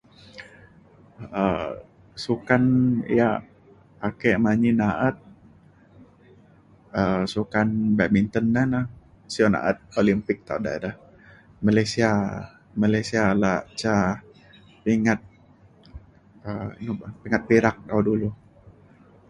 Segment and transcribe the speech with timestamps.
[1.41, 1.71] um
[2.23, 2.63] sukan
[3.19, 3.37] yak
[4.07, 5.15] ake manyi na’at
[6.99, 8.79] um sukan badminton na na
[9.33, 10.91] sio na’at Olympic tau dai re.
[11.65, 12.09] Malaysia
[12.83, 13.51] Malaysia ala
[13.81, 13.93] ca
[14.83, 15.19] pingat
[16.47, 18.29] um inu ba’an pingat perak ba’an dulu